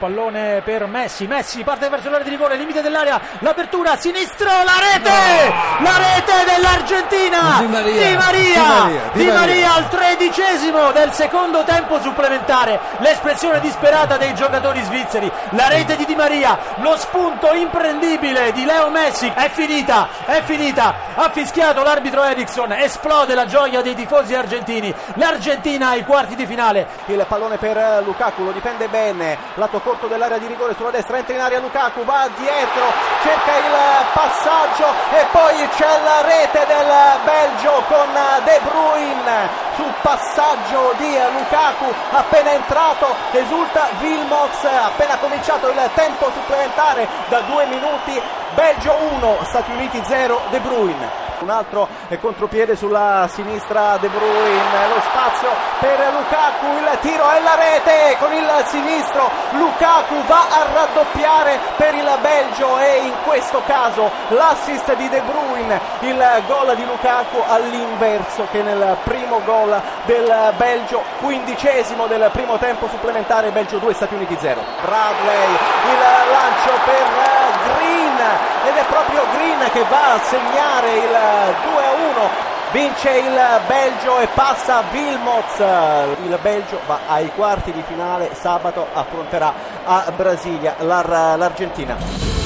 [0.00, 5.52] Pallone per Messi, Messi parte verso l'area di rigore, limite dell'area, l'apertura, sinistro, la rete!
[5.82, 6.39] La rete
[7.00, 7.58] dell'Argentina!
[7.60, 13.60] Di Maria, di Maria, di Maria, di Maria al tredicesimo del secondo tempo supplementare, l'espressione
[13.60, 19.30] disperata dei giocatori svizzeri, la rete di Di Maria, lo spunto imprendibile di Leo Messi,
[19.32, 25.90] è finita, è finita, ha fischiato l'arbitro Eriksson, esplode la gioia dei tifosi argentini, l'Argentina
[25.90, 26.88] ai quarti di finale.
[27.06, 31.34] Il pallone per Lukaku, lo difende bene, lato corto dell'area di rigore sulla destra, entra
[31.34, 32.92] in area Lukaku, va dietro,
[33.22, 36.89] cerca il passaggio e poi c'è la rete del
[37.24, 38.08] Belgio con
[38.44, 47.06] De Bruyne sul passaggio di Lukaku appena entrato, esulta Wilmots, appena cominciato il tempo supplementare
[47.28, 48.20] da due minuti,
[48.54, 51.28] Belgio 1, Stati Uniti 0, De Bruyne.
[51.40, 51.88] Un altro
[52.20, 55.48] contropiede sulla sinistra De Bruyne, lo spazio
[55.78, 61.09] per Lukaku, il tiro e la rete con il sinistro, Lukaku va a raddoppiare
[61.76, 67.42] per il Belgio e in questo caso l'assist di De Bruyne, il gol di Lukaku
[67.46, 74.14] all'inverso che nel primo gol del Belgio, quindicesimo del primo tempo supplementare, Belgio 2, Stati
[74.14, 74.60] Uniti 0.
[74.82, 75.50] Bradley,
[75.90, 77.06] il lancio per
[77.74, 78.18] Green
[78.66, 84.18] ed è proprio Green che va a segnare il 2 a 1 vince il Belgio
[84.18, 89.52] e passa Wilmots il Belgio va ai quarti di finale sabato affronterà
[89.92, 92.39] a Brasilia l'Argentina